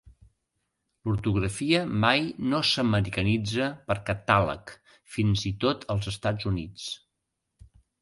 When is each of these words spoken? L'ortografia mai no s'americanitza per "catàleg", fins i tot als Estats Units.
L'ortografia 1.09 1.81
mai 2.05 2.25
no 2.55 2.63
s'americanitza 2.71 3.69
per 3.91 3.99
"catàleg", 4.11 4.75
fins 5.19 5.49
i 5.55 5.55
tot 5.67 5.89
als 5.97 6.15
Estats 6.17 6.53
Units. 6.57 6.93